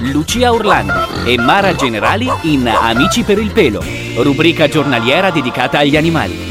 Lucia 0.00 0.52
Orlando 0.52 1.24
e 1.24 1.38
Mara 1.38 1.74
Generali 1.74 2.28
in 2.42 2.68
Amici 2.68 3.22
per 3.22 3.38
il 3.38 3.52
pelo, 3.52 3.82
rubrica 4.16 4.68
giornaliera 4.68 5.30
dedicata 5.30 5.78
agli 5.78 5.96
animali. 5.96 6.45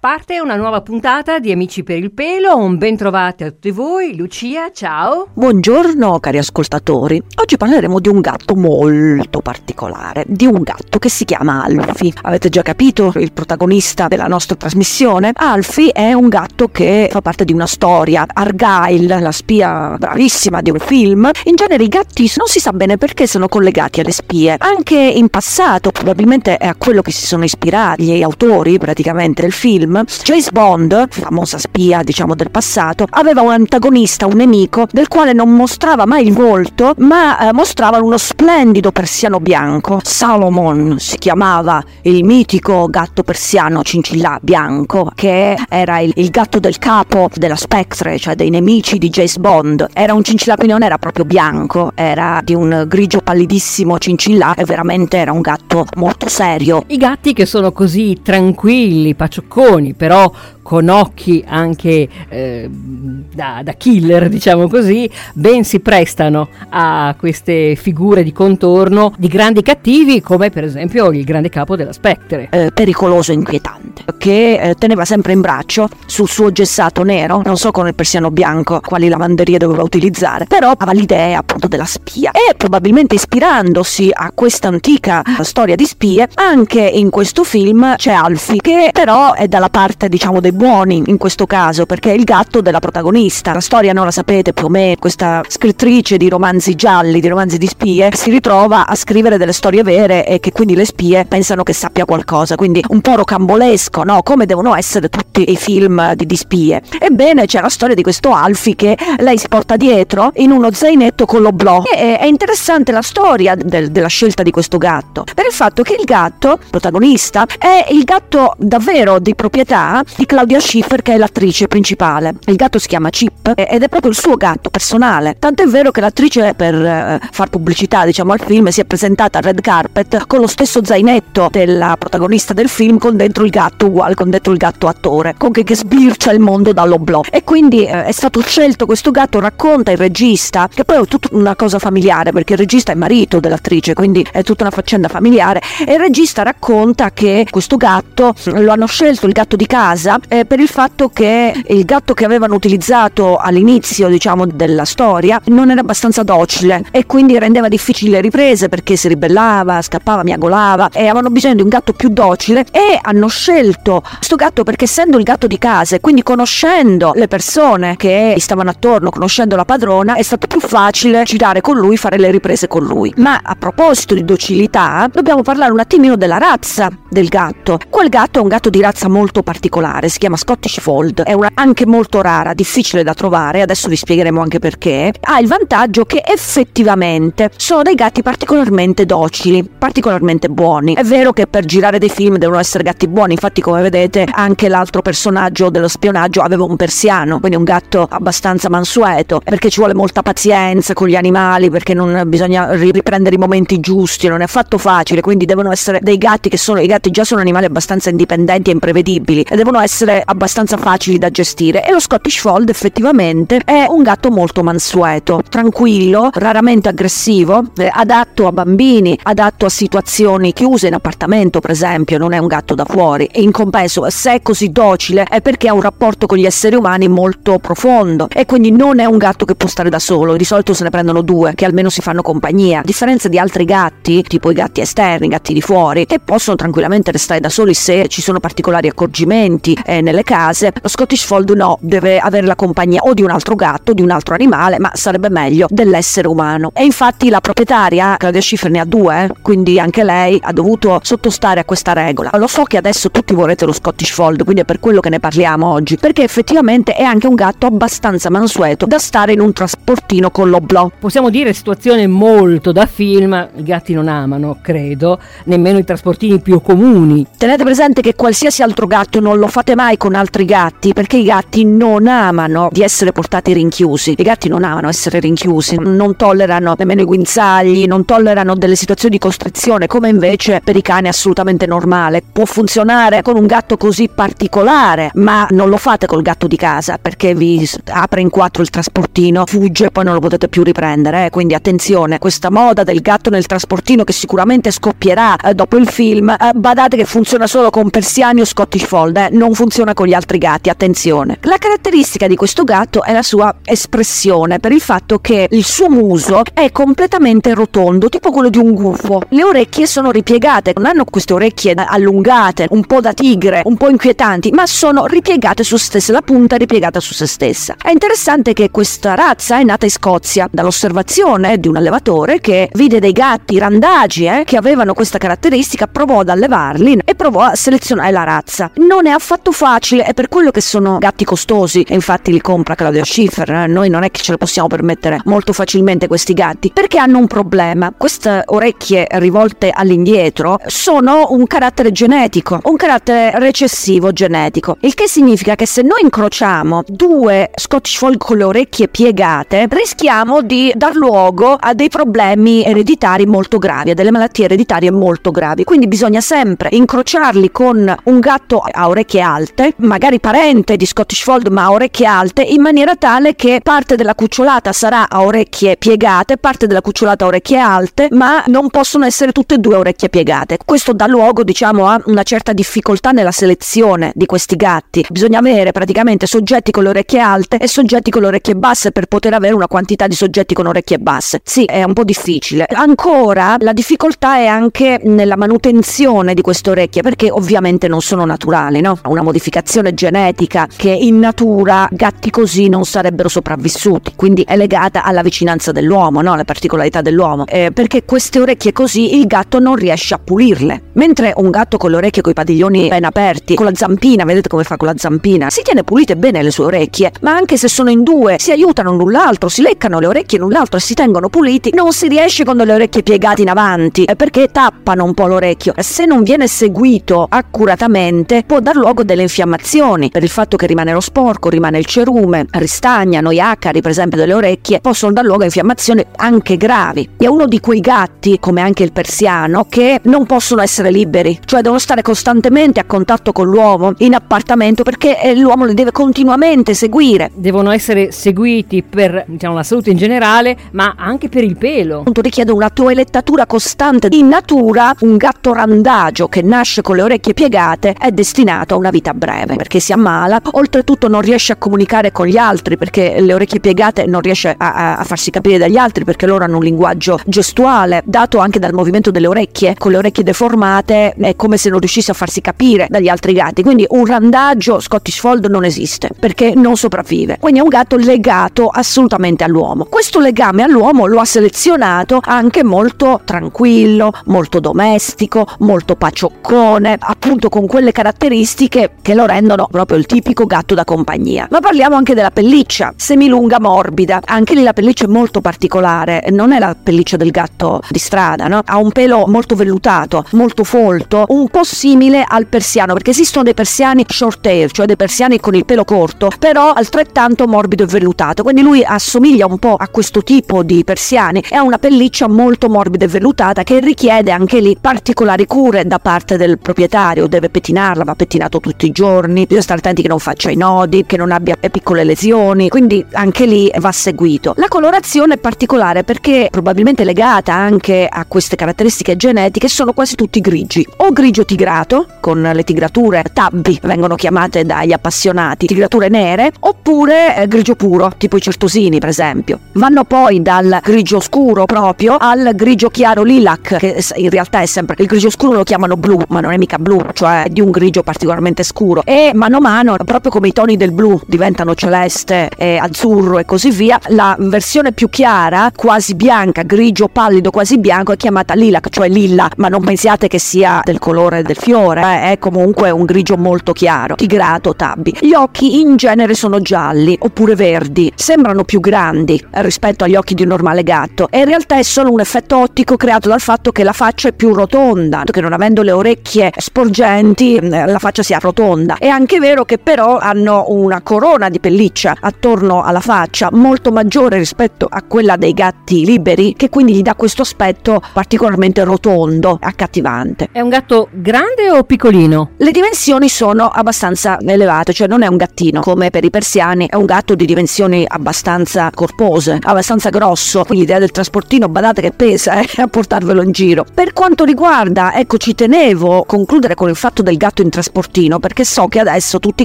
Parte 0.00 0.38
una 0.38 0.54
nuova 0.54 0.80
puntata 0.80 1.40
di 1.40 1.50
Amici 1.50 1.82
per 1.82 1.96
il 1.96 2.12
pelo, 2.12 2.56
un 2.56 2.78
ben 2.78 2.96
trovati 2.96 3.42
a 3.42 3.50
tutti 3.50 3.72
voi, 3.72 4.14
Lucia, 4.14 4.70
ciao. 4.72 5.26
Buongiorno 5.34 6.20
cari 6.20 6.38
ascoltatori, 6.38 7.20
oggi 7.40 7.56
parleremo 7.56 7.98
di 7.98 8.08
un 8.08 8.20
gatto 8.20 8.54
molto 8.54 9.40
particolare, 9.40 10.22
di 10.28 10.46
un 10.46 10.62
gatto 10.62 11.00
che 11.00 11.08
si 11.08 11.24
chiama 11.24 11.64
Alfie. 11.64 12.12
Avete 12.22 12.48
già 12.48 12.62
capito 12.62 13.12
il 13.16 13.32
protagonista 13.32 14.06
della 14.06 14.28
nostra 14.28 14.54
trasmissione? 14.54 15.32
Alfie 15.34 15.90
è 15.90 16.12
un 16.12 16.28
gatto 16.28 16.68
che 16.68 17.08
fa 17.10 17.20
parte 17.20 17.44
di 17.44 17.52
una 17.52 17.66
storia, 17.66 18.24
Argyle, 18.32 19.18
la 19.18 19.32
spia 19.32 19.96
bravissima 19.98 20.62
di 20.62 20.70
un 20.70 20.78
film. 20.78 21.28
In 21.46 21.56
genere 21.56 21.82
i 21.82 21.88
gatti 21.88 22.30
non 22.36 22.46
si 22.46 22.60
sa 22.60 22.70
bene 22.70 22.98
perché 22.98 23.26
sono 23.26 23.48
collegati 23.48 23.98
alle 23.98 24.12
spie, 24.12 24.54
anche 24.60 24.94
in 24.96 25.28
passato 25.28 25.90
probabilmente 25.90 26.56
è 26.56 26.68
a 26.68 26.76
quello 26.76 27.02
che 27.02 27.10
si 27.10 27.26
sono 27.26 27.42
ispirati 27.42 28.04
gli 28.04 28.22
autori 28.22 28.78
praticamente 28.78 29.42
del 29.42 29.50
film 29.50 29.86
film, 29.88 30.04
James 30.22 30.50
Bond, 30.50 31.06
famosa 31.08 31.58
spia 31.58 32.02
diciamo 32.02 32.34
del 32.34 32.50
passato, 32.50 33.06
aveva 33.08 33.40
un 33.40 33.52
antagonista, 33.52 34.26
un 34.26 34.36
nemico, 34.36 34.86
del 34.90 35.08
quale 35.08 35.32
non 35.32 35.54
mostrava 35.54 36.04
mai 36.04 36.26
il 36.26 36.34
volto, 36.34 36.94
ma 36.98 37.38
eh, 37.38 37.52
mostrava 37.52 37.98
uno 37.98 38.18
splendido 38.18 38.92
persiano 38.92 39.40
bianco. 39.40 40.00
Salomon 40.02 40.96
si 40.98 41.16
chiamava 41.16 41.82
il 42.02 42.24
mitico 42.24 42.86
gatto 42.88 43.22
persiano 43.22 43.82
cincillà 43.82 44.38
bianco, 44.42 45.10
che 45.14 45.56
era 45.68 46.00
il, 46.00 46.12
il 46.16 46.28
gatto 46.28 46.58
del 46.58 46.78
capo 46.78 47.30
della 47.34 47.56
Spectre, 47.56 48.18
cioè 48.18 48.34
dei 48.34 48.50
nemici 48.50 48.98
di 48.98 49.08
James 49.08 49.38
Bond. 49.38 49.86
Era 49.92 50.12
un 50.12 50.22
cincillà 50.22 50.56
che 50.56 50.66
non 50.66 50.82
era 50.82 50.98
proprio 50.98 51.24
bianco, 51.24 51.92
era 51.94 52.40
di 52.44 52.54
un 52.54 52.84
grigio 52.86 53.20
pallidissimo 53.20 53.98
cincillà 53.98 54.54
e 54.54 54.64
veramente 54.64 55.16
era 55.16 55.32
un 55.32 55.40
gatto 55.40 55.86
molto 55.96 56.28
serio. 56.28 56.84
I 56.88 56.96
gatti 56.98 57.32
che 57.32 57.46
sono 57.46 57.72
così 57.72 58.18
tranquilli, 58.22 59.14
paciocconi, 59.14 59.77
però 59.94 60.30
con 60.68 60.90
occhi 60.90 61.42
anche 61.48 62.06
eh, 62.28 62.68
da, 62.70 63.62
da, 63.64 63.72
killer, 63.72 64.28
diciamo 64.28 64.68
così, 64.68 65.08
ben 65.32 65.64
si 65.64 65.80
prestano 65.80 66.46
a 66.68 67.14
queste 67.18 67.74
figure 67.74 68.22
di 68.22 68.32
contorno 68.32 69.14
di 69.16 69.28
grandi 69.28 69.62
cattivi, 69.62 70.20
come 70.20 70.50
per 70.50 70.64
esempio 70.64 71.10
il 71.10 71.24
grande 71.24 71.48
capo 71.48 71.74
della 71.74 71.94
Spectre. 71.94 72.48
Eh, 72.50 72.70
pericoloso 72.74 73.30
e 73.30 73.36
inquietante, 73.36 74.04
che 74.18 74.58
eh, 74.60 74.74
teneva 74.74 75.06
sempre 75.06 75.32
in 75.32 75.40
braccio 75.40 75.88
sul 76.04 76.28
suo 76.28 76.52
gessato 76.52 77.02
nero, 77.02 77.40
non 77.42 77.56
so 77.56 77.70
con 77.70 77.86
il 77.86 77.94
persiano 77.94 78.30
bianco 78.30 78.78
quali 78.84 79.08
lavanderie 79.08 79.56
doveva 79.56 79.82
utilizzare, 79.82 80.44
però 80.44 80.72
aveva 80.76 80.92
l'idea 80.92 81.38
appunto 81.38 81.66
della 81.66 81.86
spia 81.86 82.30
e 82.32 82.54
probabilmente 82.56 83.14
ispirandosi 83.14 84.10
a 84.12 84.32
questa 84.34 84.68
antica 84.68 85.22
storia 85.40 85.76
di 85.76 85.86
spie, 85.86 86.28
anche 86.34 86.82
in 86.82 87.08
questo 87.08 87.42
film 87.42 87.96
c'è 87.96 88.12
Alfie, 88.12 88.60
che 88.60 88.90
però 88.92 89.32
è 89.32 89.48
dalla 89.48 89.70
parte 89.70 90.10
diciamo 90.10 90.40
dei 90.40 90.56
buoni 90.58 91.04
in 91.06 91.16
questo 91.16 91.46
caso, 91.46 91.86
perché 91.86 92.10
è 92.10 92.14
il 92.14 92.24
gatto 92.24 92.60
della 92.60 92.80
protagonista. 92.80 93.54
La 93.54 93.60
storia 93.60 93.94
non 93.94 94.04
la 94.04 94.10
sapete 94.10 94.52
più 94.52 94.66
o 94.66 94.68
meno, 94.68 94.96
questa 94.98 95.42
scrittrice 95.46 96.18
di 96.18 96.28
romanzi 96.28 96.74
gialli, 96.74 97.20
di 97.20 97.28
romanzi 97.28 97.56
di 97.56 97.66
spie, 97.66 98.10
si 98.12 98.30
ritrova 98.30 98.86
a 98.86 98.94
scrivere 98.94 99.38
delle 99.38 99.52
storie 99.52 99.82
vere 99.82 100.26
e 100.26 100.40
che 100.40 100.52
quindi 100.52 100.74
le 100.74 100.84
spie 100.84 101.24
pensano 101.24 101.62
che 101.62 101.72
sappia 101.72 102.04
qualcosa, 102.04 102.56
quindi 102.56 102.84
un 102.88 103.00
po' 103.00 103.14
rocambolesco, 103.14 104.02
no? 104.02 104.22
Come 104.22 104.44
devono 104.44 104.74
essere 104.74 105.08
tutti 105.08 105.50
i 105.50 105.56
film 105.56 106.14
di, 106.14 106.26
di 106.26 106.36
spie. 106.36 106.82
Ebbene, 106.98 107.46
c'è 107.46 107.60
la 107.60 107.68
storia 107.68 107.94
di 107.94 108.02
questo 108.02 108.32
Alfie 108.32 108.74
che 108.74 108.98
lei 109.18 109.38
si 109.38 109.46
porta 109.46 109.76
dietro 109.76 110.32
in 110.34 110.50
uno 110.50 110.72
zainetto 110.72 111.24
con 111.24 111.40
l'oblò. 111.40 111.82
E 111.84 112.18
è 112.18 112.26
interessante 112.26 112.90
la 112.90 113.02
storia 113.02 113.54
del, 113.54 113.92
della 113.92 114.08
scelta 114.08 114.42
di 114.42 114.50
questo 114.50 114.76
gatto, 114.76 115.24
per 115.32 115.46
il 115.46 115.52
fatto 115.52 115.82
che 115.82 115.94
il 115.96 116.04
gatto, 116.04 116.58
protagonista, 116.68 117.46
è 117.58 117.86
il 117.90 118.02
gatto 118.02 118.54
davvero 118.58 119.20
di 119.20 119.36
proprietà 119.36 120.02
di 120.16 120.26
Claudia 120.26 120.46
Claudia 120.48 120.66
Schiffer 120.66 121.02
che 121.02 121.12
è 121.12 121.18
l'attrice 121.18 121.68
principale. 121.68 122.34
Il 122.46 122.56
gatto 122.56 122.78
si 122.78 122.88
chiama 122.88 123.10
Chip 123.10 123.52
ed 123.54 123.82
è 123.82 123.88
proprio 123.88 124.10
il 124.10 124.16
suo 124.16 124.36
gatto 124.36 124.70
personale. 124.70 125.36
Tanto 125.38 125.62
è 125.62 125.66
vero 125.66 125.90
che 125.90 126.00
l'attrice 126.00 126.54
per 126.54 126.74
eh, 126.74 127.20
far 127.30 127.50
pubblicità 127.50 128.06
diciamo 128.06 128.32
al 128.32 128.40
film 128.40 128.68
si 128.68 128.80
è 128.80 128.86
presentata 128.86 129.36
al 129.36 129.44
red 129.44 129.60
carpet 129.60 130.26
con 130.26 130.40
lo 130.40 130.46
stesso 130.46 130.82
zainetto 130.82 131.48
della 131.50 131.96
protagonista 131.98 132.54
del 132.54 132.70
film 132.70 132.96
con 132.96 133.18
dentro 133.18 133.44
il 133.44 133.50
gatto 133.50 133.88
uguale, 133.88 134.14
con 134.14 134.30
dentro 134.30 134.52
il 134.52 134.56
gatto 134.56 134.86
attore, 134.86 135.34
con 135.36 135.50
che, 135.50 135.64
che 135.64 135.76
sbircia 135.76 136.32
il 136.32 136.40
mondo 136.40 136.72
dall'oblò. 136.72 137.20
E 137.30 137.44
quindi 137.44 137.84
eh, 137.84 138.04
è 138.04 138.12
stato 138.12 138.40
scelto 138.40 138.86
questo 138.86 139.10
gatto, 139.10 139.40
racconta 139.40 139.90
il 139.90 139.98
regista, 139.98 140.66
che 140.72 140.84
poi 140.84 141.02
è 141.02 141.06
tutta 141.06 141.28
una 141.32 141.56
cosa 141.56 141.78
familiare 141.78 142.32
perché 142.32 142.54
il 142.54 142.60
regista 142.60 142.92
è 142.92 142.94
marito 142.94 143.38
dell'attrice, 143.38 143.92
quindi 143.92 144.26
è 144.32 144.42
tutta 144.42 144.62
una 144.62 144.72
faccenda 144.72 145.08
familiare 145.08 145.60
e 145.86 145.92
il 145.92 145.98
regista 145.98 146.42
racconta 146.42 147.10
che 147.10 147.46
questo 147.50 147.76
gatto 147.76 148.34
lo 148.44 148.72
hanno 148.72 148.86
scelto 148.86 149.26
il 149.26 149.32
gatto 149.32 149.54
di 149.54 149.66
casa 149.66 150.18
eh, 150.26 150.37
per 150.44 150.60
il 150.60 150.68
fatto 150.68 151.08
che 151.08 151.52
il 151.66 151.84
gatto 151.84 152.14
che 152.14 152.24
avevano 152.24 152.54
utilizzato 152.54 153.36
all'inizio 153.36 154.08
diciamo 154.08 154.46
della 154.46 154.84
storia 154.84 155.40
non 155.46 155.70
era 155.70 155.80
abbastanza 155.80 156.22
docile 156.22 156.84
e 156.90 157.06
quindi 157.06 157.38
rendeva 157.38 157.68
difficili 157.68 158.10
le 158.10 158.20
riprese 158.20 158.68
perché 158.68 158.96
si 158.96 159.08
ribellava, 159.08 159.82
scappava, 159.82 160.22
miagolava 160.22 160.90
e 160.92 161.02
avevano 161.04 161.30
bisogno 161.30 161.54
di 161.54 161.62
un 161.62 161.68
gatto 161.68 161.92
più 161.92 162.08
docile 162.08 162.66
e 162.70 162.98
hanno 163.00 163.28
scelto 163.28 164.02
questo 164.28 164.36
gatto 164.36 164.62
perché 164.62 164.84
essendo 164.84 165.16
il 165.16 165.22
gatto 165.22 165.46
di 165.46 165.56
casa 165.56 165.96
e 165.96 166.00
quindi 166.00 166.22
conoscendo 166.22 167.12
le 167.14 167.28
persone 167.28 167.96
che 167.96 168.34
gli 168.36 168.40
stavano 168.40 168.68
attorno, 168.68 169.08
conoscendo 169.08 169.56
la 169.56 169.64
padrona, 169.64 170.16
è 170.16 170.22
stato 170.22 170.46
più 170.46 170.60
facile 170.60 171.22
girare 171.22 171.62
con 171.62 171.78
lui, 171.78 171.96
fare 171.96 172.18
le 172.18 172.30
riprese 172.30 172.68
con 172.68 172.84
lui. 172.84 173.10
Ma 173.16 173.40
a 173.42 173.54
proposito 173.54 174.12
di 174.12 174.26
docilità, 174.26 175.08
dobbiamo 175.10 175.40
parlare 175.40 175.72
un 175.72 175.80
attimino 175.80 176.16
della 176.16 176.36
razza 176.36 176.90
del 177.08 177.28
gatto. 177.28 177.78
Quel 177.88 178.10
gatto 178.10 178.38
è 178.38 178.42
un 178.42 178.48
gatto 178.48 178.68
di 178.68 178.82
razza 178.82 179.08
molto 179.08 179.42
particolare, 179.42 180.10
si 180.10 180.18
chiama 180.18 180.27
Scottish 180.36 180.80
Fold, 180.80 181.22
è 181.22 181.32
una 181.32 181.50
anche 181.54 181.86
molto 181.86 182.20
rara, 182.20 182.54
difficile 182.54 183.02
da 183.02 183.14
trovare, 183.14 183.62
adesso 183.62 183.88
vi 183.88 183.96
spiegheremo 183.96 184.40
anche 184.40 184.58
perché. 184.58 185.12
Ha 185.20 185.38
il 185.40 185.46
vantaggio 185.46 186.04
che 186.04 186.22
effettivamente 186.24 187.50
sono 187.56 187.82
dei 187.82 187.94
gatti 187.94 188.22
particolarmente 188.22 189.06
docili, 189.06 189.62
particolarmente 189.64 190.48
buoni. 190.48 190.94
È 190.94 191.02
vero 191.02 191.32
che 191.32 191.46
per 191.46 191.64
girare 191.64 191.98
dei 191.98 192.10
film 192.10 192.36
devono 192.36 192.58
essere 192.58 192.82
gatti 192.82 193.08
buoni, 193.08 193.32
infatti 193.32 193.60
come 193.60 193.82
vedete 193.82 194.26
anche 194.30 194.68
l'altro 194.68 195.02
personaggio 195.02 195.70
dello 195.70 195.88
spionaggio 195.88 196.40
aveva 196.40 196.64
un 196.64 196.76
persiano, 196.76 197.38
quindi 197.38 197.56
un 197.56 197.64
gatto 197.64 198.06
abbastanza 198.08 198.68
mansueto, 198.68 199.40
perché 199.42 199.70
ci 199.70 199.78
vuole 199.78 199.94
molta 199.94 200.22
pazienza 200.22 200.94
con 200.94 201.08
gli 201.08 201.16
animali, 201.16 201.70
perché 201.70 201.94
non 201.94 202.22
bisogna 202.26 202.72
riprendere 202.72 203.34
i 203.34 203.38
momenti 203.38 203.80
giusti, 203.80 204.28
non 204.28 204.40
è 204.40 204.44
affatto 204.44 204.78
facile, 204.78 205.20
quindi 205.20 205.44
devono 205.44 205.72
essere 205.72 205.98
dei 206.02 206.18
gatti 206.18 206.48
che 206.48 206.56
sono 206.56 206.80
i 206.80 206.86
gatti 206.86 207.10
già 207.10 207.24
sono 207.24 207.40
animali 207.40 207.66
abbastanza 207.66 208.10
indipendenti 208.10 208.70
e 208.70 208.72
imprevedibili 208.72 209.42
e 209.48 209.56
devono 209.56 209.80
essere 209.80 210.17
abbastanza 210.24 210.76
facili 210.76 211.18
da 211.18 211.30
gestire 211.30 211.84
e 211.84 211.92
lo 211.92 212.00
Scottish 212.00 212.38
Fold 212.38 212.68
effettivamente 212.68 213.60
è 213.64 213.84
un 213.88 214.02
gatto 214.02 214.30
molto 214.30 214.62
mansueto, 214.62 215.40
tranquillo, 215.48 216.30
raramente 216.32 216.88
aggressivo, 216.88 217.64
eh, 217.76 217.90
adatto 217.92 218.46
a 218.46 218.52
bambini, 218.52 219.18
adatto 219.22 219.66
a 219.66 219.68
situazioni 219.68 220.52
chiuse 220.52 220.88
in 220.88 220.94
appartamento 220.94 221.60
per 221.60 221.70
esempio, 221.70 222.18
non 222.18 222.32
è 222.32 222.38
un 222.38 222.46
gatto 222.46 222.74
da 222.74 222.84
fuori. 222.84 223.26
E 223.26 223.40
in 223.40 223.50
compenso 223.50 224.08
se 224.10 224.34
è 224.34 224.42
così 224.42 224.70
docile 224.70 225.24
è 225.24 225.40
perché 225.40 225.68
ha 225.68 225.74
un 225.74 225.80
rapporto 225.80 226.26
con 226.26 226.38
gli 226.38 226.46
esseri 226.46 226.76
umani 226.76 227.08
molto 227.08 227.58
profondo. 227.58 228.28
E 228.30 228.46
quindi 228.46 228.70
non 228.70 228.98
è 228.98 229.04
un 229.04 229.18
gatto 229.18 229.44
che 229.44 229.54
può 229.54 229.68
stare 229.68 229.90
da 229.90 229.98
solo, 229.98 230.36
di 230.36 230.44
solito 230.44 230.74
se 230.74 230.84
ne 230.84 230.90
prendono 230.90 231.22
due 231.22 231.54
che 231.54 231.64
almeno 231.64 231.90
si 231.90 232.00
fanno 232.00 232.22
compagnia, 232.22 232.80
a 232.80 232.84
differenza 232.84 233.28
di 233.28 233.38
altri 233.38 233.64
gatti, 233.64 234.22
tipo 234.22 234.50
i 234.50 234.54
gatti 234.54 234.80
esterni, 234.80 235.26
i 235.26 235.30
gatti 235.30 235.52
di 235.52 235.60
fuori, 235.60 236.06
che 236.06 236.18
possono 236.18 236.56
tranquillamente 236.56 236.76
tranquillamente 236.78 237.10
restare 237.10 237.40
da 237.40 237.48
soli 237.48 237.74
se 237.74 238.08
ci 238.08 238.22
sono 238.22 238.40
particolari 238.40 238.88
accorgimenti 238.88 239.76
eh, 239.84 239.97
nelle 240.00 240.22
case. 240.22 240.72
Lo 240.80 240.88
Scottish 240.88 241.24
Fold 241.24 241.50
no, 241.50 241.78
deve 241.80 242.18
avere 242.18 242.46
la 242.46 242.56
compagnia 242.56 243.00
o 243.02 243.14
di 243.14 243.22
un 243.22 243.30
altro 243.30 243.54
gatto, 243.54 243.92
di 243.92 244.02
un 244.02 244.10
altro 244.10 244.34
animale, 244.34 244.78
ma 244.78 244.90
sarebbe 244.94 245.30
meglio 245.30 245.66
dell'essere 245.70 246.28
umano. 246.28 246.70
E 246.74 246.84
infatti 246.84 247.28
la 247.28 247.40
proprietaria, 247.40 248.16
Claudia 248.16 248.40
Schiffer, 248.40 248.70
ne 248.70 248.80
ha 248.80 248.84
due, 248.84 249.30
quindi 249.42 249.78
anche 249.80 250.04
lei 250.04 250.38
ha 250.42 250.52
dovuto 250.52 251.00
sottostare 251.02 251.60
a 251.60 251.64
questa 251.64 251.92
regola. 251.92 252.30
Lo 252.34 252.46
so 252.46 252.64
che 252.64 252.76
adesso 252.76 253.10
tutti 253.10 253.34
vorrete 253.34 253.64
lo 253.64 253.72
Scottish 253.72 254.10
Fold, 254.10 254.42
quindi 254.44 254.62
è 254.62 254.64
per 254.64 254.80
quello 254.80 255.00
che 255.00 255.08
ne 255.08 255.20
parliamo 255.20 255.66
oggi, 255.66 255.96
perché 255.96 256.22
effettivamente 256.22 256.94
è 256.94 257.02
anche 257.02 257.26
un 257.26 257.34
gatto 257.34 257.66
abbastanza 257.66 258.30
mansueto 258.30 258.86
da 258.86 258.98
stare 258.98 259.32
in 259.32 259.40
un 259.40 259.52
trasportino 259.52 260.30
con 260.30 260.50
l'oblò. 260.50 260.90
Possiamo 260.98 261.30
dire 261.30 261.52
situazione 261.52 262.06
molto 262.06 262.72
da 262.72 262.86
film, 262.86 263.48
i 263.56 263.62
gatti 263.62 263.94
non 263.94 264.08
amano, 264.08 264.58
credo, 264.60 265.18
nemmeno 265.44 265.78
i 265.78 265.84
trasportini 265.84 266.40
più 266.40 266.60
comuni. 266.60 267.26
Tenete 267.36 267.64
presente 267.64 268.00
che 268.00 268.14
qualsiasi 268.14 268.62
altro 268.62 268.86
gatto 268.86 269.20
non 269.20 269.38
lo 269.38 269.48
fate 269.48 269.74
mai 269.74 269.87
mai 269.88 269.96
con 269.96 270.14
altri 270.14 270.44
gatti 270.44 270.92
perché 270.92 271.16
i 271.16 271.24
gatti 271.24 271.64
non 271.64 272.08
amano 272.08 272.68
di 272.70 272.82
essere 272.82 273.10
portati 273.12 273.54
rinchiusi. 273.54 274.14
I 274.18 274.22
gatti 274.22 274.48
non 274.48 274.62
amano 274.62 274.88
essere 274.88 275.18
rinchiusi, 275.18 275.76
non 275.78 276.14
tollerano 276.14 276.74
nemmeno 276.76 277.00
i 277.00 277.04
guinzagli, 277.04 277.86
non 277.86 278.04
tollerano 278.04 278.54
delle 278.54 278.76
situazioni 278.76 279.14
di 279.14 279.20
costrizione, 279.20 279.86
come 279.86 280.10
invece 280.10 280.60
per 280.62 280.76
i 280.76 280.82
cani 280.82 281.06
è 281.06 281.08
assolutamente 281.08 281.64
normale. 281.64 282.22
Può 282.30 282.44
funzionare 282.44 283.22
con 283.22 283.38
un 283.38 283.46
gatto 283.46 283.78
così 283.78 284.10
particolare, 284.14 285.10
ma 285.14 285.46
non 285.50 285.70
lo 285.70 285.78
fate 285.78 286.06
col 286.06 286.20
gatto 286.20 286.46
di 286.46 286.56
casa 286.56 286.98
perché 287.00 287.34
vi 287.34 287.66
apre 287.86 288.20
in 288.20 288.28
quattro 288.28 288.60
il 288.60 288.68
trasportino, 288.68 289.46
fugge 289.46 289.86
e 289.86 289.90
poi 289.90 290.04
non 290.04 290.12
lo 290.12 290.20
potete 290.20 290.48
più 290.48 290.64
riprendere. 290.64 291.26
Eh? 291.26 291.30
Quindi 291.30 291.54
attenzione, 291.54 292.18
questa 292.18 292.50
moda 292.50 292.84
del 292.84 293.00
gatto 293.00 293.30
nel 293.30 293.46
trasportino 293.46 294.04
che 294.04 294.12
sicuramente 294.12 294.70
scoppierà 294.70 295.36
eh, 295.36 295.54
dopo 295.54 295.78
il 295.78 295.88
film, 295.88 296.28
eh, 296.28 296.52
badate 296.54 296.98
che 296.98 297.06
funziona 297.06 297.46
solo 297.46 297.70
con 297.70 297.88
persiani 297.88 298.42
o 298.42 298.44
Scottish 298.44 298.84
Fold, 298.84 299.16
eh? 299.16 299.28
non 299.30 299.54
funziona 299.54 299.76
con 299.94 300.06
gli 300.06 300.14
altri 300.14 300.38
gatti, 300.38 300.68
attenzione. 300.68 301.38
La 301.42 301.58
caratteristica 301.58 302.26
di 302.26 302.36
questo 302.36 302.64
gatto 302.64 303.02
è 303.02 303.12
la 303.12 303.22
sua 303.22 303.56
espressione 303.64 304.58
per 304.58 304.72
il 304.72 304.80
fatto 304.80 305.18
che 305.18 305.48
il 305.50 305.64
suo 305.64 305.88
muso 305.90 306.42
è 306.52 306.70
completamente 306.72 307.54
rotondo, 307.54 308.08
tipo 308.08 308.30
quello 308.30 308.48
di 308.48 308.58
un 308.58 308.72
gufo. 308.72 309.22
Le 309.28 309.44
orecchie 309.44 309.86
sono 309.86 310.10
ripiegate, 310.10 310.72
non 310.76 310.86
hanno 310.86 311.04
queste 311.04 311.32
orecchie 311.32 311.74
allungate, 311.74 312.66
un 312.70 312.84
po' 312.84 313.00
da 313.00 313.12
tigre, 313.12 313.62
un 313.64 313.76
po' 313.76 313.88
inquietanti, 313.88 314.50
ma 314.50 314.66
sono 314.66 315.06
ripiegate 315.06 315.62
su 315.62 315.76
se 315.76 315.84
stesse, 315.84 316.12
la 316.12 316.22
punta 316.22 316.56
è 316.56 316.58
ripiegata 316.58 317.00
su 317.00 317.14
se 317.14 317.26
stessa. 317.26 317.76
È 317.80 317.90
interessante 317.90 318.52
che 318.52 318.70
questa 318.70 319.14
razza 319.14 319.58
è 319.58 319.62
nata 319.62 319.84
in 319.84 319.90
Scozia 319.90 320.48
dall'osservazione 320.50 321.58
di 321.58 321.68
un 321.68 321.76
allevatore 321.76 322.40
che 322.40 322.68
vide 322.72 323.00
dei 323.00 323.12
gatti 323.12 323.58
randagi 323.58 324.26
eh, 324.26 324.42
che 324.44 324.56
avevano 324.56 324.94
questa 324.94 325.18
caratteristica, 325.18 325.86
provò 325.86 326.20
ad 326.20 326.28
allevarli 326.28 327.00
e 327.04 327.14
provò 327.14 327.40
a 327.40 327.54
selezionare 327.54 328.10
la 328.10 328.24
razza. 328.24 328.70
Non 328.74 329.06
è 329.06 329.10
affatto 329.10 329.52
facile, 329.52 329.67
è 329.76 330.14
per 330.14 330.28
quello 330.28 330.50
che 330.50 330.60
sono 330.60 330.98
gatti 330.98 331.24
costosi 331.24 331.82
e 331.82 331.94
infatti 331.94 332.32
li 332.32 332.40
compra 332.40 332.74
Claudio 332.74 333.04
Schiffer, 333.04 333.50
eh. 333.50 333.66
noi 333.66 333.90
non 333.90 334.02
è 334.02 334.10
che 334.10 334.22
ce 334.22 334.32
lo 334.32 334.38
possiamo 334.38 334.68
permettere 334.68 335.20
molto 335.24 335.52
facilmente 335.52 336.06
questi 336.06 336.32
gatti, 336.32 336.70
perché 336.72 336.98
hanno 336.98 337.18
un 337.18 337.26
problema. 337.26 337.92
Queste 337.96 338.42
orecchie 338.46 339.06
rivolte 339.10 339.70
all'indietro 339.70 340.58
sono 340.66 341.26
un 341.30 341.46
carattere 341.46 341.92
genetico, 341.92 342.60
un 342.64 342.76
carattere 342.76 343.38
recessivo 343.38 344.12
genetico, 344.12 344.78
il 344.80 344.94
che 344.94 345.06
significa 345.06 345.54
che 345.54 345.66
se 345.66 345.82
noi 345.82 346.00
incrociamo 346.02 346.84
due 346.86 347.50
Scottish 347.54 347.96
Fold 347.96 348.16
con 348.16 348.38
le 348.38 348.44
orecchie 348.44 348.88
piegate, 348.88 349.66
rischiamo 349.70 350.40
di 350.42 350.72
dar 350.74 350.94
luogo 350.94 351.56
a 351.58 351.74
dei 351.74 351.88
problemi 351.88 352.64
ereditari 352.64 353.26
molto 353.26 353.58
gravi, 353.58 353.90
a 353.90 353.94
delle 353.94 354.10
malattie 354.10 354.46
ereditarie 354.46 354.90
molto 354.90 355.30
gravi. 355.30 355.64
Quindi 355.64 355.88
bisogna 355.88 356.20
sempre 356.20 356.68
incrociarli 356.72 357.50
con 357.50 357.94
un 358.04 358.18
gatto 358.20 358.60
a 358.60 358.88
orecchie 358.88 359.20
alte, 359.20 359.57
magari 359.78 360.20
parente 360.20 360.76
di 360.76 360.86
Scottish 360.86 361.22
Fold 361.22 361.48
ma 361.48 361.64
a 361.64 361.72
orecchie 361.72 362.06
alte, 362.06 362.42
in 362.42 362.60
maniera 362.60 362.94
tale 362.96 363.34
che 363.34 363.60
parte 363.62 363.96
della 363.96 364.14
cucciolata 364.14 364.72
sarà 364.72 365.08
a 365.08 365.22
orecchie 365.22 365.76
piegate, 365.76 366.36
parte 366.36 366.66
della 366.66 366.80
cucciolata 366.80 367.24
a 367.24 367.28
orecchie 367.28 367.58
alte, 367.58 368.08
ma 368.12 368.44
non 368.46 368.70
possono 368.70 369.04
essere 369.04 369.32
tutte 369.32 369.54
e 369.54 369.58
due 369.58 369.74
orecchie 369.74 370.08
piegate. 370.08 370.58
Questo 370.64 370.92
dà 370.92 371.06
luogo, 371.06 371.42
diciamo, 371.42 371.86
a 371.86 372.00
una 372.06 372.22
certa 372.22 372.52
difficoltà 372.52 373.10
nella 373.10 373.32
selezione 373.32 374.12
di 374.14 374.26
questi 374.26 374.56
gatti. 374.56 375.04
Bisogna 375.10 375.40
avere 375.40 375.72
praticamente 375.72 376.26
soggetti 376.26 376.70
con 376.70 376.84
le 376.84 376.90
orecchie 376.90 377.20
alte 377.20 377.56
e 377.58 377.66
soggetti 377.66 378.10
con 378.10 378.22
le 378.22 378.28
orecchie 378.28 378.54
basse 378.54 378.92
per 378.92 379.06
poter 379.06 379.34
avere 379.34 379.54
una 379.54 379.66
quantità 379.66 380.06
di 380.06 380.14
soggetti 380.14 380.54
con 380.54 380.66
orecchie 380.66 380.98
basse. 380.98 381.40
Sì, 381.42 381.64
è 381.64 381.82
un 381.82 381.94
po' 381.94 382.04
difficile. 382.04 382.66
Ancora, 382.70 383.56
la 383.58 383.72
difficoltà 383.72 384.36
è 384.36 384.46
anche 384.46 385.00
nella 385.02 385.36
manutenzione 385.36 386.34
di 386.34 386.42
queste 386.42 386.70
orecchie, 386.70 387.02
perché 387.02 387.30
ovviamente 387.30 387.88
non 387.88 388.00
sono 388.00 388.24
naturali, 388.24 388.80
no? 388.80 388.98
Una 389.04 389.22
modificazione 389.22 389.46
genetica 389.94 390.68
che 390.74 390.90
in 390.90 391.18
natura 391.18 391.88
gatti 391.90 392.30
così 392.30 392.68
non 392.68 392.84
sarebbero 392.84 393.28
sopravvissuti, 393.28 394.12
quindi 394.16 394.42
è 394.42 394.56
legata 394.56 395.04
alla 395.04 395.22
vicinanza 395.22 395.72
dell'uomo, 395.72 396.20
no? 396.20 396.32
alle 396.32 396.44
particolarità 396.44 397.00
dell'uomo, 397.00 397.46
eh, 397.46 397.70
perché 397.72 398.04
queste 398.04 398.40
orecchie 398.40 398.72
così 398.72 399.18
il 399.18 399.26
gatto 399.26 399.58
non 399.58 399.74
riesce 399.74 400.14
a 400.14 400.18
pulirle, 400.18 400.82
mentre 400.94 401.32
un 401.36 401.50
gatto 401.50 401.76
con 401.76 401.90
le 401.90 401.96
orecchie 401.96 402.22
con 402.22 402.32
i 402.32 402.34
padiglioni 402.34 402.88
ben 402.88 403.04
aperti, 403.04 403.54
con 403.54 403.66
la 403.66 403.74
zampina, 403.74 404.24
vedete 404.24 404.48
come 404.48 404.64
fa 404.64 404.76
con 404.76 404.88
la 404.88 404.94
zampina, 404.96 405.50
si 405.50 405.62
tiene 405.62 405.84
pulite 405.84 406.16
bene 406.16 406.42
le 406.42 406.50
sue 406.50 406.66
orecchie, 406.66 407.12
ma 407.22 407.32
anche 407.32 407.56
se 407.56 407.68
sono 407.68 407.90
in 407.90 408.02
due 408.02 408.36
si 408.38 408.52
aiutano 408.52 408.92
l'un 408.92 409.10
l'altro, 409.10 409.48
si 409.48 409.62
leccano 409.62 409.98
le 409.98 410.06
orecchie 410.06 410.38
l'un 410.38 410.50
l'altro 410.50 410.78
e 410.78 410.80
si 410.80 410.94
tengono 410.94 411.28
puliti, 411.28 411.72
non 411.74 411.92
si 411.92 412.08
riesce 412.08 412.44
con 412.44 412.56
le 412.56 412.72
orecchie 412.72 413.02
piegate 413.02 413.42
in 413.42 413.48
avanti, 413.48 414.04
eh, 414.04 414.16
perché 414.16 414.48
tappano 414.50 415.04
un 415.04 415.14
po' 415.14 415.26
l'orecchio. 415.26 415.74
Se 415.78 416.04
non 416.04 416.22
viene 416.22 416.46
seguito 416.46 417.26
accuratamente 417.28 418.42
può 418.46 418.60
dar 418.60 418.76
luogo 418.76 419.04
delle 419.04 419.22
infiammazioni, 419.38 420.10
per 420.10 420.22
il 420.24 420.28
fatto 420.28 420.56
che 420.56 420.66
rimane 420.66 420.92
lo 420.92 421.00
sporco, 421.00 421.48
rimane 421.48 421.78
il 421.78 421.86
cerume, 421.86 422.46
ristagnano 422.50 423.32
gli 423.32 423.38
acari 423.38 423.80
per 423.80 423.92
esempio 423.92 424.18
delle 424.18 424.34
orecchie, 424.34 424.80
possono 424.80 425.12
dar 425.12 425.24
luogo 425.24 425.42
a 425.42 425.44
infiammazioni 425.44 426.04
anche 426.16 426.56
gravi. 426.56 427.08
È 427.16 427.26
uno 427.26 427.46
di 427.46 427.60
quei 427.60 427.80
gatti, 427.80 428.38
come 428.40 428.60
anche 428.60 428.82
il 428.82 428.92
persiano, 428.92 429.66
che 429.68 430.00
non 430.04 430.26
possono 430.26 430.60
essere 430.62 430.90
liberi, 430.90 431.38
cioè 431.44 431.60
devono 431.60 431.78
stare 431.78 432.02
costantemente 432.02 432.80
a 432.80 432.84
contatto 432.84 433.30
con 433.32 433.48
l'uomo 433.48 433.92
in 433.98 434.14
appartamento 434.14 434.82
perché 434.82 435.20
eh, 435.20 435.36
l'uomo 435.36 435.64
li 435.64 435.74
deve 435.74 435.92
continuamente 435.92 436.74
seguire. 436.74 437.30
Devono 437.34 437.70
essere 437.70 438.10
seguiti 438.10 438.82
per 438.82 439.24
diciamo, 439.26 439.54
la 439.54 439.62
salute 439.62 439.90
in 439.90 439.96
generale, 439.96 440.56
ma 440.72 440.94
anche 440.96 441.28
per 441.28 441.44
il 441.44 441.56
pelo. 441.56 442.00
Appunto 442.00 442.22
richiede 442.22 442.50
una 442.50 442.70
toelettatura 442.70 443.46
costante. 443.46 444.08
In 444.10 444.28
natura 444.28 444.94
un 445.00 445.16
gatto 445.16 445.52
randagio 445.52 446.28
che 446.28 446.42
nasce 446.42 446.82
con 446.82 446.96
le 446.96 447.02
orecchie 447.02 447.34
piegate 447.34 447.94
è 447.96 448.10
destinato 448.10 448.74
a 448.74 448.78
una 448.78 448.90
vita 448.90 449.14
breve 449.14 449.27
perché 449.56 449.80
si 449.80 449.92
ammala, 449.92 450.40
oltretutto 450.52 451.08
non 451.08 451.20
riesce 451.20 451.52
a 451.52 451.56
comunicare 451.56 452.12
con 452.12 452.26
gli 452.26 452.36
altri 452.36 452.76
perché 452.76 453.20
le 453.20 453.34
orecchie 453.34 453.60
piegate 453.60 454.06
non 454.06 454.20
riesce 454.20 454.54
a, 454.56 454.72
a, 454.72 454.96
a 454.98 455.04
farsi 455.04 455.30
capire 455.30 455.58
dagli 455.58 455.76
altri 455.76 456.04
perché 456.04 456.26
loro 456.26 456.44
hanno 456.44 456.56
un 456.56 456.62
linguaggio 456.62 457.18
gestuale 457.24 458.02
dato 458.04 458.38
anche 458.38 458.58
dal 458.58 458.72
movimento 458.72 459.10
delle 459.10 459.26
orecchie, 459.26 459.74
con 459.76 459.90
le 459.90 459.98
orecchie 459.98 460.22
deformate 460.22 461.14
è 461.14 461.36
come 461.36 461.56
se 461.56 461.70
non 461.70 461.78
riuscisse 461.78 462.10
a 462.10 462.14
farsi 462.14 462.40
capire 462.40 462.86
dagli 462.88 463.08
altri 463.08 463.32
gatti, 463.32 463.62
quindi 463.62 463.84
un 463.88 464.06
randaggio 464.06 464.80
Scottish 464.80 465.18
Fold 465.18 465.46
non 465.46 465.64
esiste 465.64 466.10
perché 466.18 466.54
non 466.54 466.76
sopravvive, 466.76 467.36
quindi 467.40 467.60
è 467.60 467.62
un 467.62 467.68
gatto 467.68 467.96
legato 467.96 468.68
assolutamente 468.68 469.44
all'uomo. 469.44 469.84
Questo 469.84 470.20
legame 470.20 470.62
all'uomo 470.62 471.06
lo 471.06 471.20
ha 471.20 471.24
selezionato 471.24 472.20
anche 472.22 472.62
molto 472.64 473.20
tranquillo, 473.24 474.12
molto 474.26 474.60
domestico, 474.60 475.46
molto 475.60 475.96
pacioccone, 475.96 476.96
appunto 476.98 477.48
con 477.48 477.66
quelle 477.66 477.92
caratteristiche 477.92 478.90
che 479.08 479.14
lo 479.14 479.24
rendono 479.24 479.68
proprio 479.70 479.96
il 479.96 480.04
tipico 480.04 480.44
gatto 480.44 480.74
da 480.74 480.84
compagnia. 480.84 481.48
Ma 481.50 481.60
parliamo 481.60 481.96
anche 481.96 482.12
della 482.12 482.30
pelliccia, 482.30 482.92
semilunga 482.94 483.58
morbida, 483.58 484.20
anche 484.22 484.52
lì 484.52 484.62
la 484.62 484.74
pelliccia 484.74 485.06
è 485.06 485.08
molto 485.08 485.40
particolare, 485.40 486.26
non 486.28 486.52
è 486.52 486.58
la 486.58 486.76
pelliccia 486.80 487.16
del 487.16 487.30
gatto 487.30 487.80
di 487.88 487.98
strada, 487.98 488.48
no? 488.48 488.60
Ha 488.62 488.76
un 488.76 488.92
pelo 488.92 489.24
molto 489.26 489.54
vellutato, 489.54 490.26
molto 490.32 490.62
folto, 490.62 491.24
un 491.28 491.48
po' 491.48 491.64
simile 491.64 492.22
al 492.28 492.48
persiano, 492.48 492.92
perché 492.92 493.12
esistono 493.12 493.44
dei 493.44 493.54
persiani 493.54 494.04
short 494.06 494.44
hair, 494.44 494.70
cioè 494.72 494.84
dei 494.84 494.96
persiani 494.96 495.40
con 495.40 495.54
il 495.54 495.64
pelo 495.64 495.84
corto, 495.84 496.30
però 496.38 496.72
altrettanto 496.72 497.46
morbido 497.46 497.84
e 497.84 497.86
vellutato, 497.86 498.42
quindi 498.42 498.60
lui 498.60 498.84
assomiglia 498.84 499.46
un 499.46 499.58
po' 499.58 499.76
a 499.76 499.88
questo 499.88 500.22
tipo 500.22 500.62
di 500.62 500.84
persiani 500.84 501.42
e 501.48 501.56
ha 501.56 501.62
una 501.62 501.78
pelliccia 501.78 502.28
molto 502.28 502.68
morbida 502.68 503.06
e 503.06 503.08
vellutata 503.08 503.62
che 503.62 503.80
richiede 503.80 504.32
anche 504.32 504.60
lì 504.60 504.76
particolari 504.78 505.46
cure 505.46 505.86
da 505.86 505.98
parte 505.98 506.36
del 506.36 506.58
proprietario, 506.58 507.26
deve 507.26 507.48
pettinarla, 507.48 508.04
va 508.04 508.14
pettinato 508.14 508.60
tutti 508.60 508.84
i 508.84 508.90
giorni, 508.90 508.96
bisogna 508.98 509.60
stare 509.60 509.78
attenti 509.78 510.02
che 510.02 510.08
non 510.08 510.18
faccia 510.18 510.50
i 510.50 510.56
nodi, 510.56 511.04
che 511.06 511.16
non 511.16 511.30
abbia 511.30 511.56
piccole 511.56 512.04
lesioni, 512.04 512.68
quindi 512.68 513.04
anche 513.12 513.46
lì 513.46 513.70
va 513.78 513.92
seguito. 513.92 514.54
La 514.56 514.68
colorazione 514.68 515.34
è 515.34 515.38
particolare 515.38 516.04
perché 516.04 516.48
probabilmente 516.50 517.04
legata 517.04 517.54
anche 517.54 518.08
a 518.10 518.24
queste 518.26 518.56
caratteristiche 518.56 519.16
genetiche 519.16 519.68
sono 519.68 519.92
quasi 519.92 520.14
tutti 520.14 520.40
grigi, 520.40 520.86
o 520.98 521.12
grigio 521.12 521.44
tigrato, 521.44 522.06
con 522.20 522.40
le 522.40 522.64
tigrature 522.64 523.24
tabbi 523.32 523.78
vengono 523.82 524.14
chiamate 524.14 524.64
dagli 524.64 524.92
appassionati, 524.92 525.66
tigrature 525.66 526.08
nere, 526.08 526.52
oppure 526.60 527.36
eh, 527.36 527.48
grigio 527.48 527.74
puro, 527.74 528.12
tipo 528.16 528.36
i 528.36 528.40
certosini 528.40 528.98
per 528.98 529.10
esempio. 529.10 529.60
Vanno 529.72 530.04
poi 530.04 530.42
dal 530.42 530.80
grigio 530.82 531.20
scuro 531.20 531.64
proprio 531.66 532.16
al 532.18 532.52
grigio 532.54 532.88
chiaro 532.88 533.22
lilac, 533.22 533.76
che 533.76 534.02
in 534.16 534.30
realtà 534.30 534.60
è 534.60 534.66
sempre 534.66 534.96
il 534.98 535.06
grigio 535.06 535.30
scuro 535.30 535.54
lo 535.58 535.64
chiamano 535.64 535.96
blu, 535.96 536.20
ma 536.28 536.40
non 536.40 536.52
è 536.52 536.56
mica 536.56 536.78
blu, 536.78 537.00
cioè 537.12 537.44
di 537.48 537.60
un 537.60 537.70
grigio 537.70 538.02
particolarmente 538.02 538.62
scuro. 538.62 538.87
E 539.04 539.32
mano 539.34 539.58
a 539.58 539.60
mano, 539.60 539.96
proprio 540.04 540.30
come 540.30 540.48
i 540.48 540.52
toni 540.52 540.76
del 540.76 540.92
blu 540.92 541.20
diventano 541.26 541.74
celeste, 541.74 542.50
e 542.56 542.76
azzurro 542.76 543.38
e 543.38 543.44
così 543.44 543.70
via, 543.70 544.00
la 544.08 544.34
versione 544.38 544.92
più 544.92 545.08
chiara, 545.08 545.70
quasi 545.74 546.14
bianca, 546.14 546.62
grigio 546.62 547.08
pallido 547.08 547.50
quasi 547.50 547.78
bianco, 547.78 548.12
è 548.12 548.16
chiamata 548.16 548.54
lilac, 548.54 548.88
cioè 548.88 549.08
lilla, 549.08 549.50
ma 549.56 549.68
non 549.68 549.82
pensiate 549.82 550.28
che 550.28 550.38
sia 550.38 550.80
del 550.82 550.98
colore 550.98 551.42
del 551.42 551.56
fiore, 551.56 552.00
eh, 552.00 552.32
è 552.32 552.38
comunque 552.38 552.90
un 552.90 553.04
grigio 553.04 553.36
molto 553.36 553.72
chiaro, 553.72 554.14
tigrato, 554.14 554.74
tabbi. 554.74 555.16
Gli 555.20 555.34
occhi 555.34 555.80
in 555.80 555.96
genere 555.96 556.34
sono 556.34 556.60
gialli 556.60 557.16
oppure 557.20 557.54
verdi, 557.54 558.10
sembrano 558.14 558.64
più 558.64 558.80
grandi 558.80 559.42
rispetto 559.50 560.04
agli 560.04 560.14
occhi 560.14 560.34
di 560.34 560.42
un 560.42 560.48
normale 560.48 560.82
gatto. 560.82 561.28
E 561.30 561.38
in 561.40 561.44
realtà 561.44 561.76
è 561.76 561.82
solo 561.82 562.10
un 562.10 562.20
effetto 562.20 562.58
ottico 562.58 562.96
creato 562.96 563.28
dal 563.28 563.40
fatto 563.40 563.72
che 563.72 563.84
la 563.84 563.92
faccia 563.92 564.28
è 564.28 564.32
più 564.32 564.54
rotonda, 564.54 565.24
che 565.24 565.40
non 565.40 565.52
avendo 565.52 565.82
le 565.82 565.92
orecchie 565.92 566.52
sporgenti 566.56 567.58
la 567.60 567.98
faccia 567.98 568.22
sia 568.22 568.38
rotonda 568.38 568.76
rotonda. 568.78 568.96
È 568.98 569.08
anche 569.08 569.38
vero 569.38 569.64
che 569.64 569.78
però 569.78 570.18
hanno 570.18 570.66
una 570.68 571.00
corona 571.02 571.48
di 571.48 571.60
pelliccia 571.60 572.16
attorno 572.20 572.82
alla 572.82 573.00
faccia 573.00 573.48
molto 573.52 573.90
maggiore 573.90 574.38
rispetto 574.38 574.86
a 574.88 575.02
quella 575.02 575.36
dei 575.36 575.52
gatti 575.52 576.04
liberi, 576.04 576.54
che 576.56 576.68
quindi 576.68 576.94
gli 576.94 577.02
dà 577.02 577.14
questo 577.14 577.42
aspetto 577.42 578.00
particolarmente 578.12 578.84
rotondo, 578.84 579.58
accattivante. 579.60 580.48
È 580.52 580.60
un 580.60 580.68
gatto 580.68 581.08
grande 581.10 581.70
o 581.70 581.82
piccolino? 581.84 582.50
Le 582.56 582.70
dimensioni 582.70 583.28
sono 583.28 583.68
abbastanza 583.68 584.38
elevate, 584.40 584.92
cioè 584.92 585.08
non 585.08 585.22
è 585.22 585.26
un 585.26 585.36
gattino 585.36 585.80
come 585.80 586.10
per 586.10 586.24
i 586.24 586.30
persiani, 586.30 586.86
è 586.88 586.96
un 586.96 587.04
gatto 587.04 587.34
di 587.34 587.44
dimensioni 587.44 588.04
abbastanza 588.06 588.90
corpose, 588.94 589.58
abbastanza 589.62 590.10
grosso. 590.10 590.64
Quindi 590.64 590.84
l'idea 590.84 590.98
del 590.98 591.10
trasportino, 591.10 591.68
badate 591.68 592.00
che 592.00 592.12
pesa 592.12 592.60
eh, 592.60 592.68
a 592.82 592.86
portarvelo 592.86 593.42
in 593.42 593.52
giro. 593.52 593.84
Per 593.92 594.12
quanto 594.12 594.44
riguarda, 594.44 595.14
ecco, 595.14 595.36
ci 595.36 595.54
tenevo 595.54 596.20
a 596.20 596.26
concludere 596.26 596.74
con 596.74 596.88
il 596.88 596.96
fatto 596.96 597.22
del 597.22 597.36
gatto 597.36 597.62
in 597.62 597.70
trasportino, 597.70 598.38
perché 598.38 598.64
so 598.68 598.86
che 598.86 599.00
adesso 599.00 599.38
tutti 599.38 599.64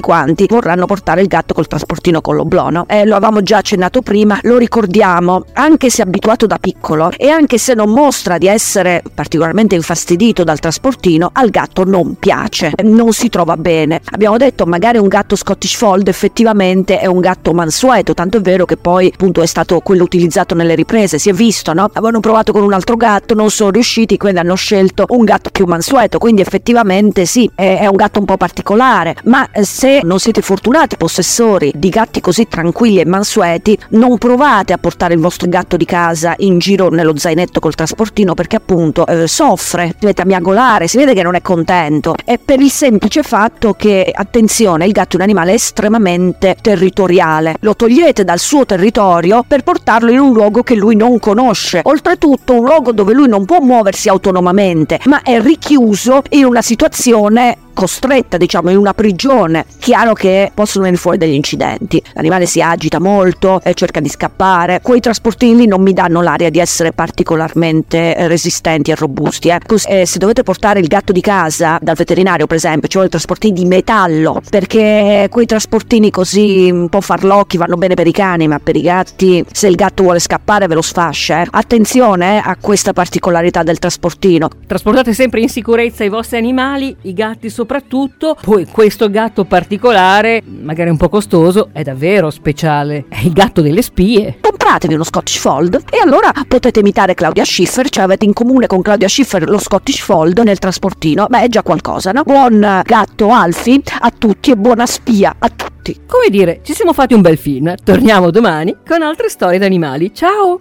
quanti 0.00 0.46
vorranno 0.48 0.86
portare 0.86 1.20
il 1.20 1.26
gatto 1.26 1.52
col 1.52 1.66
trasportino 1.66 2.20
con 2.22 2.36
l'oblono. 2.36 2.86
Eh, 2.88 3.04
lo 3.04 3.16
avevamo 3.16 3.42
già 3.42 3.58
accennato 3.58 4.00
prima, 4.00 4.38
lo 4.42 4.56
ricordiamo, 4.56 5.44
anche 5.52 5.90
se 5.90 6.02
abituato 6.02 6.46
da 6.46 6.58
piccolo 6.58 7.10
e 7.16 7.28
anche 7.28 7.58
se 7.58 7.74
non 7.74 7.90
mostra 7.90 8.38
di 8.38 8.46
essere 8.46 9.02
particolarmente 9.14 9.74
infastidito 9.74 10.42
dal 10.42 10.58
trasportino, 10.58 11.30
al 11.32 11.50
gatto 11.50 11.84
non 11.84 12.16
piace, 12.18 12.72
non 12.82 13.12
si 13.12 13.28
trova 13.28 13.56
bene. 13.56 14.00
Abbiamo 14.12 14.38
detto 14.38 14.64
magari 14.64 14.96
un 14.96 15.08
gatto 15.08 15.36
Scottish 15.36 15.74
Fold 15.74 16.08
effettivamente 16.08 16.98
è 16.98 17.06
un 17.06 17.20
gatto 17.20 17.52
mansueto, 17.52 18.14
tanto 18.14 18.38
è 18.38 18.40
vero 18.40 18.64
che 18.64 18.78
poi 18.78 19.10
appunto 19.12 19.42
è 19.42 19.46
stato 19.46 19.80
quello 19.80 20.04
utilizzato 20.04 20.54
nelle 20.54 20.74
riprese, 20.74 21.18
si 21.18 21.28
è 21.28 21.32
visto, 21.32 21.74
no? 21.74 21.84
Avevano 21.92 22.20
provato 22.20 22.52
con 22.52 22.62
un 22.62 22.72
altro 22.72 22.96
gatto, 22.96 23.34
non 23.34 23.50
sono 23.50 23.70
riusciti, 23.70 24.16
quindi 24.16 24.38
hanno 24.38 24.54
scelto 24.54 25.04
un 25.08 25.24
gatto 25.24 25.50
più 25.50 25.66
mansueto, 25.66 26.16
quindi 26.18 26.40
effettivamente 26.40 27.26
sì, 27.26 27.50
è, 27.54 27.80
è 27.80 27.86
un 27.86 27.96
gatto 27.96 28.18
un 28.18 28.24
po' 28.24 28.38
particolare, 28.38 28.92
ma 29.24 29.48
se 29.62 30.00
non 30.02 30.18
siete 30.18 30.40
fortunati 30.40 30.96
possessori 30.96 31.72
di 31.74 31.88
gatti 31.88 32.20
così 32.20 32.46
tranquilli 32.46 33.00
e 33.00 33.06
mansueti, 33.06 33.76
non 33.90 34.18
provate 34.18 34.72
a 34.72 34.78
portare 34.78 35.14
il 35.14 35.20
vostro 35.20 35.48
gatto 35.48 35.76
di 35.76 35.84
casa 35.84 36.34
in 36.38 36.58
giro 36.58 36.88
nello 36.90 37.16
zainetto 37.16 37.60
col 37.60 37.74
trasportino 37.74 38.34
perché 38.34 38.56
appunto 38.56 39.06
eh, 39.06 39.26
soffre, 39.26 39.94
a 40.00 40.24
miagolare, 40.24 40.86
si 40.86 40.96
vede 40.96 41.14
che 41.14 41.22
non 41.22 41.34
è 41.34 41.42
contento. 41.42 42.14
È 42.24 42.38
per 42.38 42.60
il 42.60 42.70
semplice 42.70 43.22
fatto 43.22 43.74
che, 43.74 44.10
attenzione, 44.14 44.86
il 44.86 44.92
gatto 44.92 45.14
è 45.14 45.16
un 45.16 45.22
animale 45.22 45.54
estremamente 45.54 46.56
territoriale. 46.60 47.56
Lo 47.60 47.74
togliete 47.74 48.24
dal 48.24 48.38
suo 48.38 48.64
territorio 48.64 49.44
per 49.46 49.62
portarlo 49.62 50.10
in 50.10 50.20
un 50.20 50.32
luogo 50.32 50.62
che 50.62 50.74
lui 50.74 50.94
non 50.94 51.18
conosce. 51.18 51.80
Oltretutto 51.82 52.54
un 52.54 52.64
luogo 52.64 52.92
dove 52.92 53.12
lui 53.12 53.28
non 53.28 53.44
può 53.44 53.58
muoversi 53.60 54.08
autonomamente, 54.08 55.00
ma 55.04 55.22
è 55.22 55.40
richiuso 55.40 56.22
in 56.30 56.44
una 56.44 56.62
situazione 56.62 57.58
costretta 57.74 58.36
diciamo 58.36 58.70
in 58.70 58.76
una 58.78 58.94
prigione 58.94 59.66
chiaro 59.78 60.14
che 60.14 60.50
possono 60.54 60.84
venire 60.84 61.00
fuori 61.00 61.18
degli 61.18 61.34
incidenti 61.34 62.02
l'animale 62.14 62.46
si 62.46 62.62
agita 62.62 62.98
molto 63.00 63.60
e 63.62 63.74
cerca 63.74 64.00
di 64.00 64.08
scappare 64.08 64.80
quei 64.82 65.00
trasportini 65.00 65.66
non 65.66 65.82
mi 65.82 65.92
danno 65.92 66.22
l'aria 66.22 66.50
di 66.50 66.58
essere 66.58 66.92
particolarmente 66.92 68.16
eh, 68.16 68.28
resistenti 68.28 68.90
e 68.90 68.94
robusti. 68.94 69.52
Cos- 69.66 69.86
eh, 69.86 70.06
se 70.06 70.18
dovete 70.18 70.42
portare 70.42 70.80
il 70.80 70.86
gatto 70.86 71.12
di 71.12 71.20
casa 71.20 71.78
dal 71.80 71.96
veterinario 71.96 72.46
per 72.46 72.56
esempio 72.56 72.88
ci 72.88 72.94
vuole 72.94 73.10
trasportini 73.10 73.52
di 73.52 73.64
metallo 73.64 74.40
perché 74.48 75.26
quei 75.30 75.46
trasportini 75.46 76.10
così 76.10 76.70
un 76.70 76.88
po' 76.88 77.00
farlocchi 77.00 77.56
vanno 77.56 77.76
bene 77.76 77.94
per 77.94 78.06
i 78.06 78.12
cani 78.12 78.48
ma 78.48 78.58
per 78.58 78.76
i 78.76 78.82
gatti 78.82 79.44
se 79.50 79.68
il 79.68 79.74
gatto 79.74 80.02
vuole 80.02 80.18
scappare 80.18 80.66
ve 80.66 80.74
lo 80.74 80.82
sfascia 80.82 81.42
eh. 81.42 81.46
attenzione 81.50 82.36
eh, 82.36 82.42
a 82.44 82.56
questa 82.60 82.92
particolarità 82.92 83.62
del 83.62 83.78
trasportino 83.78 84.48
trasportate 84.66 85.12
sempre 85.12 85.40
in 85.40 85.48
sicurezza 85.48 86.04
i 86.04 86.08
vostri 86.08 86.38
animali 86.38 86.94
i 87.02 87.12
gatti 87.12 87.50
sono 87.50 87.63
soprattutto 87.64 88.36
poi 88.40 88.66
questo 88.66 89.08
gatto 89.08 89.44
particolare, 89.44 90.42
magari 90.44 90.90
un 90.90 90.98
po' 90.98 91.08
costoso, 91.08 91.70
è 91.72 91.82
davvero 91.82 92.28
speciale. 92.30 93.06
È 93.08 93.20
il 93.22 93.32
gatto 93.32 93.62
delle 93.62 93.80
spie. 93.80 94.36
Compratevi 94.40 94.92
uno 94.92 95.02
Scottish 95.02 95.38
Fold 95.38 95.82
e 95.90 95.98
allora 96.02 96.30
potete 96.46 96.80
imitare 96.80 97.14
Claudia 97.14 97.44
Schiffer, 97.44 97.88
cioè 97.88 98.04
avete 98.04 98.26
in 98.26 98.34
comune 98.34 98.66
con 98.66 98.82
Claudia 98.82 99.08
Schiffer 99.08 99.48
lo 99.48 99.58
Scottish 99.58 100.00
Fold 100.00 100.38
nel 100.40 100.58
trasportino. 100.58 101.26
Beh, 101.26 101.42
è 101.42 101.48
già 101.48 101.62
qualcosa, 101.62 102.12
no? 102.12 102.22
Buon 102.22 102.82
gatto 102.84 103.30
Alfie 103.30 103.80
a 104.00 104.10
tutti 104.10 104.50
e 104.50 104.56
buona 104.56 104.84
spia 104.84 105.34
a 105.38 105.48
tutti. 105.48 106.02
Come 106.06 106.28
dire, 106.28 106.60
ci 106.62 106.74
siamo 106.74 106.92
fatti 106.92 107.14
un 107.14 107.22
bel 107.22 107.38
film. 107.38 107.74
Torniamo 107.82 108.30
domani 108.30 108.76
con 108.86 109.00
altre 109.02 109.30
storie 109.30 109.58
d'animali. 109.58 110.12
Ciao! 110.12 110.60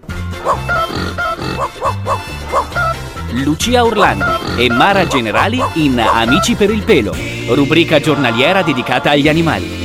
Lucia 3.41 3.83
Orlandi 3.83 4.61
e 4.61 4.69
Mara 4.69 5.07
Generali 5.07 5.59
in 5.75 5.99
Amici 5.99 6.53
per 6.53 6.69
il 6.69 6.83
pelo, 6.83 7.15
rubrica 7.47 7.99
giornaliera 7.99 8.61
dedicata 8.61 9.09
agli 9.09 9.27
animali. 9.27 9.82